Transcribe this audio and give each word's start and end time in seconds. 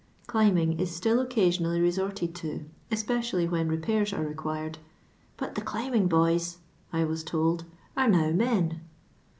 Climbing 0.25 0.79
is 0.79 0.89
still 0.95 1.19
occasionally 1.19 1.79
resorted 1.79 2.33
to, 2.37 2.65
espe 2.91 3.19
cially 3.19 3.47
when 3.47 3.67
repairs 3.69 4.11
are 4.11 4.25
required, 4.25 4.79
but 5.37 5.53
the 5.53 5.61
climb 5.61 5.93
ing 5.93 6.07
b<»ys," 6.07 6.57
I 6.91 7.03
was 7.03 7.23
told, 7.23 7.65
•* 7.65 7.67
are 7.95 8.09
now 8.09 8.31
men." 8.31 8.81